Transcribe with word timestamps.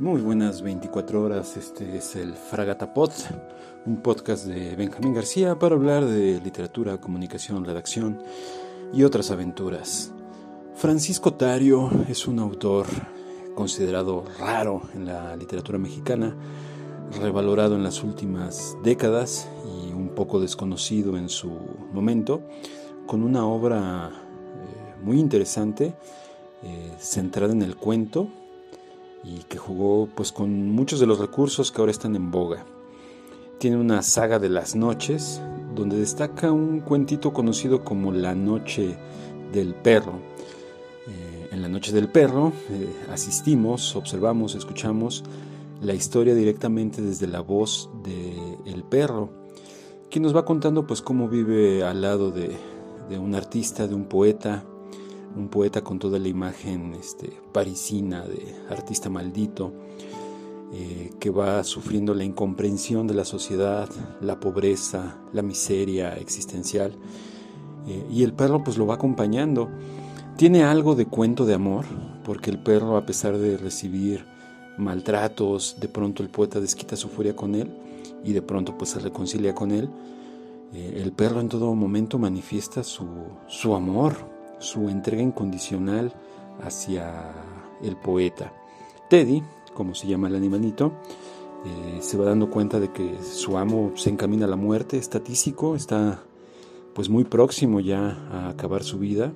Muy 0.00 0.20
buenas 0.20 0.62
24 0.62 1.20
horas, 1.20 1.56
este 1.56 1.96
es 1.96 2.14
el 2.14 2.34
Fragata 2.34 2.94
Pod, 2.94 3.10
un 3.84 3.96
podcast 3.96 4.46
de 4.46 4.76
Benjamín 4.76 5.12
García 5.12 5.58
para 5.58 5.74
hablar 5.74 6.04
de 6.04 6.40
literatura, 6.40 7.00
comunicación, 7.00 7.64
redacción 7.64 8.22
y 8.92 9.02
otras 9.02 9.32
aventuras. 9.32 10.12
Francisco 10.76 11.34
Tario 11.34 11.90
es 12.08 12.28
un 12.28 12.38
autor 12.38 12.86
considerado 13.56 14.24
raro 14.38 14.82
en 14.94 15.06
la 15.06 15.34
literatura 15.34 15.78
mexicana, 15.78 16.36
revalorado 17.20 17.74
en 17.74 17.82
las 17.82 18.04
últimas 18.04 18.76
décadas 18.84 19.48
y 19.66 19.92
un 19.92 20.10
poco 20.10 20.38
desconocido 20.38 21.18
en 21.18 21.28
su 21.28 21.50
momento, 21.92 22.42
con 23.08 23.24
una 23.24 23.44
obra 23.48 24.12
eh, 24.12 24.94
muy 25.02 25.18
interesante, 25.18 25.96
eh, 26.62 26.92
centrada 27.00 27.52
en 27.52 27.62
el 27.62 27.74
cuento 27.74 28.28
y 29.24 29.42
que 29.44 29.58
jugó 29.58 30.08
pues 30.14 30.32
con 30.32 30.70
muchos 30.70 31.00
de 31.00 31.06
los 31.06 31.18
recursos 31.18 31.70
que 31.70 31.80
ahora 31.80 31.92
están 31.92 32.16
en 32.16 32.30
boga. 32.30 32.64
Tiene 33.58 33.76
una 33.76 34.02
saga 34.02 34.38
de 34.38 34.48
las 34.48 34.76
noches, 34.76 35.40
donde 35.74 35.98
destaca 35.98 36.52
un 36.52 36.80
cuentito 36.80 37.32
conocido 37.32 37.84
como 37.84 38.12
La 38.12 38.34
Noche 38.34 38.96
del 39.52 39.74
Perro. 39.74 40.14
Eh, 41.06 41.48
en 41.52 41.62
La 41.62 41.68
Noche 41.68 41.92
del 41.92 42.08
Perro 42.08 42.52
eh, 42.70 42.92
asistimos, 43.10 43.96
observamos, 43.96 44.54
escuchamos 44.54 45.24
la 45.80 45.94
historia 45.94 46.34
directamente 46.34 47.02
desde 47.02 47.26
la 47.26 47.40
voz 47.40 47.88
del 48.02 48.58
el 48.66 48.82
perro, 48.82 49.30
quien 50.10 50.22
nos 50.22 50.34
va 50.34 50.44
contando 50.44 50.86
pues 50.86 51.02
cómo 51.02 51.28
vive 51.28 51.84
al 51.84 52.02
lado 52.02 52.30
de, 52.30 52.56
de 53.08 53.18
un 53.18 53.34
artista, 53.34 53.86
de 53.86 53.94
un 53.94 54.06
poeta, 54.06 54.64
un 55.36 55.48
poeta 55.48 55.82
con 55.82 55.98
toda 55.98 56.18
la 56.18 56.28
imagen 56.28 56.94
este, 56.94 57.32
parisina 57.52 58.24
de 58.26 58.54
artista 58.70 59.08
maldito, 59.08 59.72
eh, 60.72 61.12
que 61.18 61.30
va 61.30 61.64
sufriendo 61.64 62.14
la 62.14 62.24
incomprensión 62.24 63.06
de 63.06 63.14
la 63.14 63.24
sociedad, 63.24 63.88
la 64.20 64.38
pobreza, 64.38 65.16
la 65.32 65.42
miseria 65.42 66.14
existencial, 66.16 66.92
eh, 67.86 68.06
y 68.10 68.22
el 68.22 68.34
perro 68.34 68.62
pues 68.62 68.76
lo 68.76 68.86
va 68.86 68.94
acompañando. 68.94 69.70
Tiene 70.36 70.64
algo 70.64 70.94
de 70.94 71.06
cuento 71.06 71.46
de 71.46 71.54
amor, 71.54 71.84
porque 72.24 72.50
el 72.50 72.58
perro 72.58 72.96
a 72.96 73.06
pesar 73.06 73.38
de 73.38 73.56
recibir 73.56 74.26
maltratos, 74.76 75.76
de 75.80 75.88
pronto 75.88 76.22
el 76.22 76.28
poeta 76.28 76.60
desquita 76.60 76.96
su 76.96 77.08
furia 77.08 77.34
con 77.34 77.54
él 77.54 77.70
y 78.22 78.32
de 78.32 78.42
pronto 78.42 78.76
pues 78.76 78.90
se 78.90 79.00
reconcilia 79.00 79.54
con 79.54 79.70
él. 79.70 79.88
Eh, 80.74 81.00
el 81.02 81.12
perro 81.12 81.40
en 81.40 81.48
todo 81.48 81.74
momento 81.74 82.18
manifiesta 82.18 82.84
su, 82.84 83.06
su 83.46 83.74
amor, 83.74 84.16
su 84.58 84.88
entrega 84.88 85.22
incondicional 85.22 86.12
hacia 86.62 87.32
el 87.82 87.96
poeta. 87.96 88.52
Teddy, 89.08 89.42
como 89.74 89.94
se 89.94 90.06
llama 90.06 90.28
el 90.28 90.36
animalito, 90.36 90.92
eh, 91.64 91.98
se 92.00 92.16
va 92.16 92.26
dando 92.26 92.50
cuenta 92.50 92.78
de 92.78 92.92
que 92.92 93.18
su 93.22 93.58
amo 93.58 93.92
se 93.96 94.10
encamina 94.10 94.46
a 94.46 94.48
la 94.48 94.56
muerte, 94.56 94.98
está 94.98 95.20
tísico, 95.20 95.74
está 95.74 96.22
pues 96.94 97.08
muy 97.08 97.24
próximo 97.24 97.80
ya 97.80 98.10
a 98.30 98.48
acabar 98.48 98.82
su 98.82 98.98
vida 98.98 99.32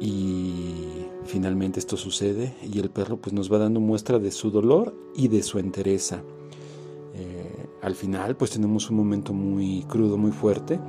y 0.00 1.06
finalmente 1.24 1.78
esto 1.78 1.96
sucede 1.96 2.54
y 2.62 2.78
el 2.78 2.90
perro 2.90 3.16
pues 3.16 3.32
nos 3.32 3.52
va 3.52 3.58
dando 3.58 3.80
muestra 3.80 4.18
de 4.18 4.30
su 4.30 4.50
dolor 4.50 4.94
y 5.14 5.28
de 5.28 5.42
su 5.42 5.58
entereza. 5.58 6.22
Eh, 7.14 7.66
al 7.82 7.94
final 7.94 8.36
pues 8.36 8.50
tenemos 8.50 8.90
un 8.90 8.96
momento 8.96 9.32
muy 9.32 9.84
crudo, 9.84 10.16
muy 10.16 10.32
fuerte 10.32 10.80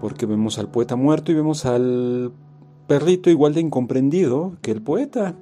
porque 0.00 0.26
vemos 0.26 0.58
al 0.58 0.70
poeta 0.70 0.96
muerto 0.96 1.32
y 1.32 1.34
vemos 1.34 1.64
al 1.66 2.32
perrito 2.86 3.30
igual 3.30 3.54
de 3.54 3.60
incomprendido 3.60 4.56
que 4.62 4.70
el 4.70 4.82
poeta. 4.82 5.34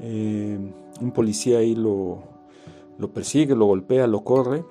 Eh, 0.00 0.58
un 1.00 1.12
policía 1.12 1.58
ahí 1.58 1.74
lo, 1.74 2.22
lo 2.98 3.12
persigue, 3.12 3.54
lo 3.54 3.66
golpea, 3.66 4.06
lo 4.06 4.24
corre 4.24 4.64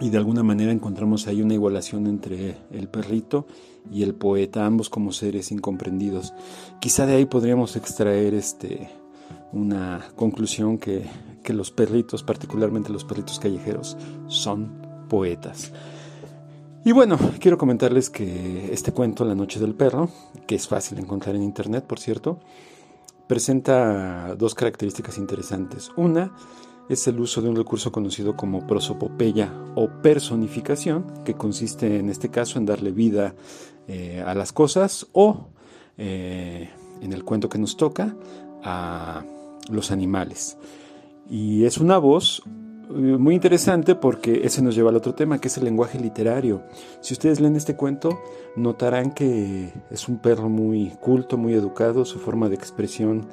y 0.00 0.10
de 0.10 0.18
alguna 0.18 0.42
manera 0.42 0.72
encontramos 0.72 1.26
ahí 1.26 1.40
una 1.40 1.54
igualación 1.54 2.06
entre 2.06 2.56
el 2.70 2.88
perrito 2.88 3.46
y 3.90 4.02
el 4.02 4.14
poeta, 4.14 4.66
ambos 4.66 4.90
como 4.90 5.12
seres 5.12 5.52
incomprendidos. 5.52 6.34
Quizá 6.80 7.06
de 7.06 7.14
ahí 7.14 7.24
podríamos 7.24 7.76
extraer 7.76 8.34
este, 8.34 8.90
una 9.52 10.06
conclusión 10.16 10.76
que, 10.78 11.06
que 11.42 11.54
los 11.54 11.70
perritos, 11.70 12.22
particularmente 12.22 12.92
los 12.92 13.04
perritos 13.04 13.38
callejeros, 13.38 13.96
son 14.26 14.70
poetas. 15.08 15.72
Y 16.86 16.92
bueno, 16.92 17.18
quiero 17.40 17.58
comentarles 17.58 18.10
que 18.10 18.72
este 18.72 18.92
cuento, 18.92 19.24
La 19.24 19.34
Noche 19.34 19.58
del 19.58 19.74
Perro, 19.74 20.08
que 20.46 20.54
es 20.54 20.68
fácil 20.68 21.00
encontrar 21.00 21.34
en 21.34 21.42
internet, 21.42 21.84
por 21.84 21.98
cierto, 21.98 22.38
presenta 23.26 24.36
dos 24.36 24.54
características 24.54 25.18
interesantes. 25.18 25.90
Una 25.96 26.36
es 26.88 27.08
el 27.08 27.18
uso 27.18 27.42
de 27.42 27.48
un 27.48 27.56
recurso 27.56 27.90
conocido 27.90 28.36
como 28.36 28.68
prosopopeya 28.68 29.52
o 29.74 29.88
personificación, 30.00 31.24
que 31.24 31.34
consiste 31.34 31.98
en 31.98 32.08
este 32.08 32.30
caso 32.30 32.56
en 32.56 32.66
darle 32.66 32.92
vida 32.92 33.34
eh, 33.88 34.22
a 34.24 34.36
las 34.36 34.52
cosas 34.52 35.08
o, 35.12 35.48
eh, 35.98 36.70
en 37.00 37.12
el 37.12 37.24
cuento 37.24 37.48
que 37.48 37.58
nos 37.58 37.76
toca, 37.76 38.14
a 38.62 39.24
los 39.70 39.90
animales. 39.90 40.56
Y 41.28 41.64
es 41.64 41.78
una 41.78 41.98
voz 41.98 42.44
muy 42.88 43.34
interesante 43.34 43.94
porque 43.94 44.42
ese 44.44 44.62
nos 44.62 44.74
lleva 44.74 44.90
al 44.90 44.96
otro 44.96 45.14
tema, 45.14 45.40
que 45.40 45.48
es 45.48 45.56
el 45.56 45.64
lenguaje 45.64 45.98
literario. 45.98 46.62
Si 47.00 47.14
ustedes 47.14 47.40
leen 47.40 47.56
este 47.56 47.76
cuento, 47.76 48.20
notarán 48.54 49.12
que 49.12 49.72
es 49.90 50.08
un 50.08 50.18
perro 50.18 50.48
muy 50.48 50.90
culto, 51.00 51.36
muy 51.36 51.54
educado, 51.54 52.04
su 52.04 52.18
forma 52.18 52.48
de 52.48 52.54
expresión 52.54 53.26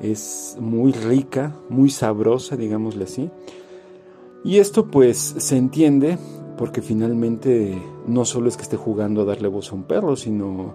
es 0.00 0.56
muy 0.60 0.92
rica, 0.92 1.54
muy 1.68 1.90
sabrosa, 1.90 2.56
digámosle 2.56 3.04
así. 3.04 3.30
Y 4.44 4.58
esto 4.58 4.90
pues 4.90 5.34
se 5.38 5.56
entiende 5.56 6.18
porque 6.58 6.82
finalmente 6.82 7.80
no 8.06 8.24
solo 8.24 8.48
es 8.48 8.56
que 8.56 8.64
esté 8.64 8.76
jugando 8.76 9.22
a 9.22 9.24
darle 9.24 9.48
voz 9.48 9.72
a 9.72 9.74
un 9.74 9.84
perro, 9.84 10.16
sino 10.16 10.74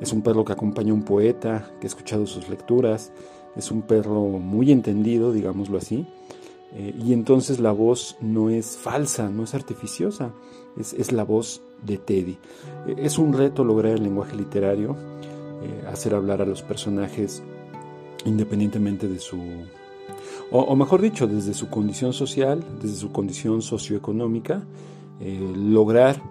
es 0.00 0.12
un 0.12 0.22
perro 0.22 0.44
que 0.44 0.52
acompaña 0.52 0.92
a 0.92 0.94
un 0.94 1.04
poeta, 1.04 1.72
que 1.80 1.86
ha 1.86 1.88
escuchado 1.88 2.26
sus 2.26 2.48
lecturas, 2.48 3.12
es 3.56 3.70
un 3.70 3.82
perro 3.82 4.20
muy 4.22 4.72
entendido, 4.72 5.32
digámoslo 5.32 5.76
así 5.76 6.06
eh, 6.72 6.94
y 7.04 7.12
entonces 7.12 7.58
la 7.58 7.72
voz 7.72 8.16
no 8.20 8.48
es 8.48 8.76
falsa, 8.76 9.28
no 9.28 9.42
es 9.44 9.54
artificiosa, 9.54 10.32
es, 10.78 11.12
la 11.12 11.24
voz 11.24 11.62
de 11.82 11.98
Teddy. 11.98 12.38
Eh, 12.86 12.96
es 12.98 13.18
un 13.18 13.32
reto 13.32 13.64
lograr 13.64 13.94
el 13.94 14.04
lenguaje 14.04 14.36
literario, 14.36 14.96
eh, 15.62 15.86
hacer 15.90 16.14
hablar 16.14 16.42
a 16.42 16.46
los 16.46 16.62
personajes 16.62 17.42
independientemente 18.24 19.08
de 19.08 19.18
su, 19.18 19.38
o, 20.50 20.76
mejor 20.76 21.00
dicho, 21.00 21.26
desde 21.26 21.54
su 21.54 21.68
condición 21.68 22.12
social, 22.12 22.62
desde 22.80 22.96
su 22.96 23.12
condición 23.12 23.62
socioeconómica, 23.62 24.62
lograr 25.54 26.22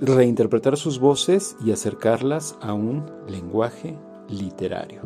reinterpretar 0.00 0.76
sus 0.76 0.98
voces 0.98 1.56
y 1.64 1.72
acercarlas 1.72 2.56
a 2.60 2.72
un 2.72 3.04
lenguaje 3.26 3.96
literario. 4.28 5.02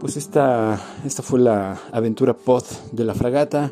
Pues 0.00 0.16
esta, 0.16 0.78
esta 1.04 1.22
fue 1.22 1.40
la 1.40 1.80
aventura 1.90 2.34
pod 2.34 2.64
de 2.92 3.04
la 3.04 3.14
fragata. 3.14 3.70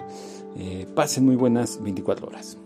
Eh, 0.56 0.86
pasen 0.94 1.26
muy 1.26 1.36
buenas 1.36 1.82
24 1.82 2.26
horas. 2.26 2.58